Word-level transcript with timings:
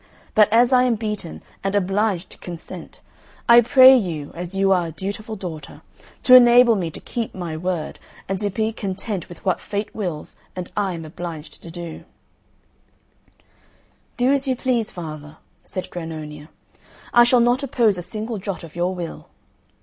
But 0.33 0.51
as 0.51 0.73
I 0.73 0.81
am 0.85 0.95
beaten, 0.95 1.43
and 1.63 1.75
obliged 1.75 2.31
to 2.31 2.39
consent, 2.39 3.01
I 3.47 3.61
pray 3.61 3.95
you, 3.95 4.31
as 4.33 4.55
you 4.55 4.71
are 4.71 4.87
a 4.87 4.91
dutiful 4.91 5.35
daughter, 5.35 5.83
to 6.23 6.33
enable 6.33 6.75
me 6.75 6.89
to 6.89 6.99
keep 6.99 7.35
my 7.35 7.55
word, 7.55 7.99
and 8.27 8.39
to 8.39 8.49
be 8.49 8.73
content 8.73 9.29
with 9.29 9.45
what 9.45 9.61
Fate 9.61 9.93
wills 9.93 10.37
and 10.55 10.71
I 10.75 10.93
am 10.93 11.05
obliged 11.05 11.61
to 11.61 11.69
do." 11.69 12.05
"Do 14.17 14.31
as 14.31 14.47
you 14.47 14.55
please, 14.55 14.89
father," 14.89 15.37
said 15.65 15.91
Grannonia; 15.91 16.49
"I 17.13 17.23
shall 17.23 17.39
not 17.39 17.61
oppose 17.61 17.95
a 17.95 18.01
single 18.01 18.39
jot 18.39 18.63
of 18.63 18.75
your 18.75 18.95
will!" 18.95 19.27